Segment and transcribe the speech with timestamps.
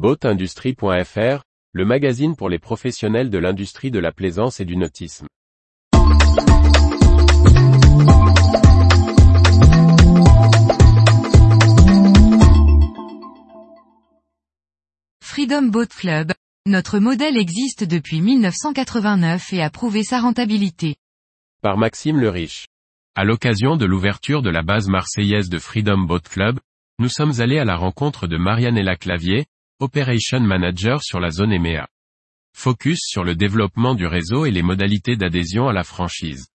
[0.00, 1.42] Boatindustrie.fr,
[1.74, 5.26] le magazine pour les professionnels de l'industrie de la plaisance et du nautisme.
[15.22, 16.32] Freedom Boat Club,
[16.64, 20.96] notre modèle existe depuis 1989 et a prouvé sa rentabilité.
[21.60, 22.68] Par Maxime le Riche.
[23.14, 26.58] À l'occasion de l'ouverture de la base marseillaise de Freedom Boat Club,
[26.98, 29.44] nous sommes allés à la rencontre de Marianella Clavier,
[29.82, 31.88] Operation Manager sur la zone EMEA.
[32.54, 36.48] Focus sur le développement du réseau et les modalités d'adhésion à la franchise.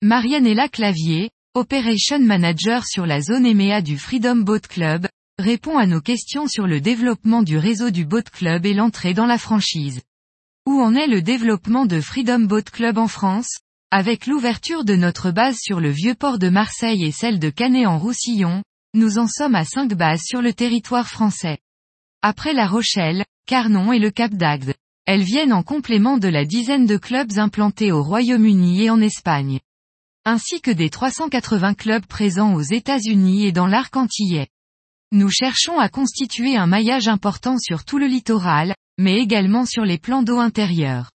[0.00, 5.08] Marianella Clavier, Operation Manager sur la zone EMEA du Freedom Boat Club,
[5.40, 9.26] répond à nos questions sur le développement du réseau du Boat Club et l'entrée dans
[9.26, 10.00] la franchise.
[10.64, 13.58] Où en est le développement de Freedom Boat Club en France?
[13.90, 17.88] Avec l'ouverture de notre base sur le vieux port de Marseille et celle de Canet
[17.88, 18.62] en Roussillon,
[18.94, 21.58] nous en sommes à cinq bases sur le territoire français.
[22.24, 24.74] Après La Rochelle, Carnon et le Cap d'Agde.
[25.06, 29.58] Elles viennent en complément de la dizaine de clubs implantés au Royaume-Uni et en Espagne.
[30.24, 34.46] Ainsi que des 380 clubs présents aux États-Unis et dans l'arc antillais.
[35.10, 39.98] Nous cherchons à constituer un maillage important sur tout le littoral, mais également sur les
[39.98, 41.10] plans d'eau intérieurs.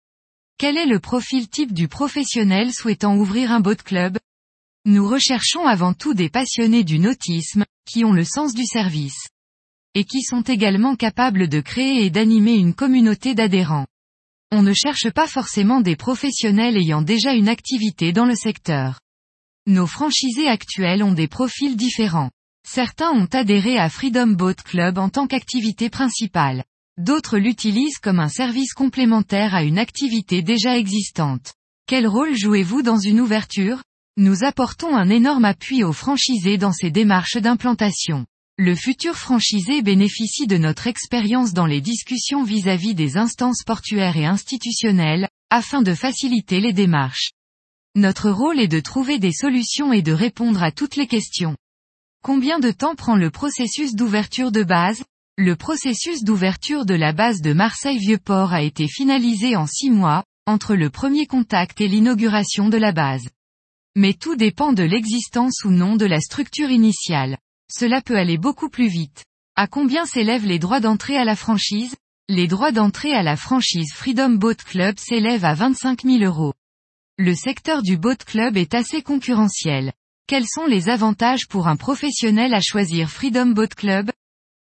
[0.57, 4.19] Quel est le profil type du professionnel souhaitant ouvrir un boat club?
[4.85, 9.32] Nous recherchons avant tout des passionnés du nautisme, qui ont le sens du service
[9.95, 13.87] et qui sont également capables de créer et d'animer une communauté d'adhérents.
[14.51, 19.01] On ne cherche pas forcément des professionnels ayant déjà une activité dans le secteur.
[19.67, 22.31] Nos franchisés actuels ont des profils différents.
[22.69, 26.65] Certains ont adhéré à Freedom Boat Club en tant qu'activité principale.
[26.99, 31.55] D'autres l'utilisent comme un service complémentaire à une activité déjà existante.
[31.87, 33.83] Quel rôle jouez-vous dans une ouverture?
[34.19, 38.27] Nous apportons un énorme appui aux franchisés dans ces démarches d'implantation.
[38.65, 44.25] Le futur franchisé bénéficie de notre expérience dans les discussions vis-à-vis des instances portuaires et
[44.25, 47.33] institutionnelles, afin de faciliter les démarches.
[47.97, 51.57] Notre rôle est de trouver des solutions et de répondre à toutes les questions.
[52.23, 55.03] Combien de temps prend le processus d'ouverture de base?
[55.37, 60.77] Le processus d'ouverture de la base de Marseille-Vieux-Port a été finalisé en six mois, entre
[60.77, 63.29] le premier contact et l'inauguration de la base.
[63.97, 67.39] Mais tout dépend de l'existence ou non de la structure initiale
[67.73, 69.25] cela peut aller beaucoup plus vite.
[69.57, 71.97] À combien s'élèvent les droits d'entrée à la franchise?
[72.29, 76.55] Les droits d'entrée à la franchise Freedom Boat Club s'élèvent à 25 000 euros.
[77.19, 79.93] Le secteur du boat club est assez concurrentiel.
[80.27, 84.11] Quels sont les avantages pour un professionnel à choisir Freedom Boat Club?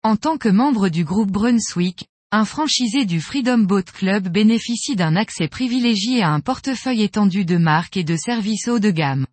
[0.03, 5.15] En tant que membre du groupe Brunswick, un franchisé du Freedom Boat Club bénéficie d'un
[5.15, 9.25] accès privilégié à un portefeuille étendu de marques et de services haut de gamme.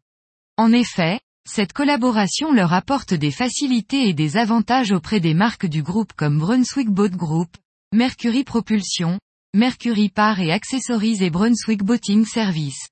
[0.57, 5.83] En effet, cette collaboration leur apporte des facilités et des avantages auprès des marques du
[5.83, 7.49] groupe comme Brunswick Boat Group,
[7.95, 9.21] Mercury Propulsion,
[9.55, 12.89] Mercury Par et Accessories et Brunswick Boating Service.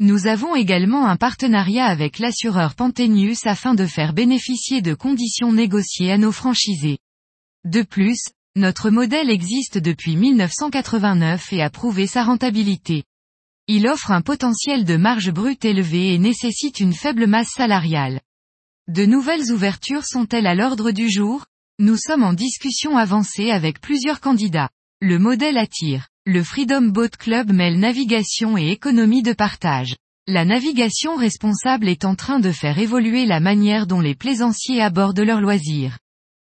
[0.00, 6.10] Nous avons également un partenariat avec l'assureur Pantenius afin de faire bénéficier de conditions négociées
[6.10, 6.98] à nos franchisés.
[7.64, 8.18] De plus,
[8.56, 13.04] notre modèle existe depuis 1989 et a prouvé sa rentabilité.
[13.68, 18.20] Il offre un potentiel de marge brute élevé et nécessite une faible masse salariale.
[18.88, 21.46] De nouvelles ouvertures sont-elles à l'ordre du jour?
[21.78, 24.70] Nous sommes en discussion avancée avec plusieurs candidats.
[25.00, 26.08] Le modèle attire.
[26.26, 29.96] Le Freedom Boat Club mêle navigation et économie de partage.
[30.28, 35.18] La navigation responsable est en train de faire évoluer la manière dont les plaisanciers abordent
[35.18, 35.98] leurs loisirs.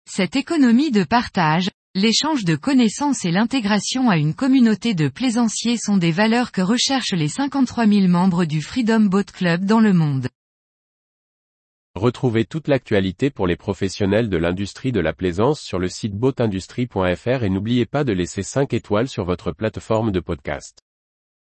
[0.08, 5.96] Cette économie de partage, L'échange de connaissances et l'intégration à une communauté de plaisanciers sont
[5.96, 10.28] des valeurs que recherchent les 53 000 membres du Freedom Boat Club dans le monde.
[11.96, 17.44] Retrouvez toute l'actualité pour les professionnels de l'industrie de la plaisance sur le site boatindustrie.fr
[17.44, 20.80] et n'oubliez pas de laisser 5 étoiles sur votre plateforme de podcast.